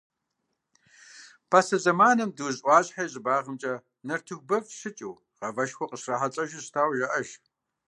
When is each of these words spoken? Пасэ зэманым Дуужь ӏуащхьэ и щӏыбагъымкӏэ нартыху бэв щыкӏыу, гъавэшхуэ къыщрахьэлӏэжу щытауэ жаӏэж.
Пасэ 1.49 1.77
зэманым 1.83 2.29
Дуужь 2.35 2.59
ӏуащхьэ 2.63 3.03
и 3.05 3.09
щӏыбагъымкӏэ 3.11 3.73
нартыху 4.07 4.45
бэв 4.47 4.63
щыкӏыу, 4.79 5.15
гъавэшхуэ 5.39 5.85
къыщрахьэлӏэжу 5.89 6.63
щытауэ 6.65 6.95
жаӏэж. 6.99 7.29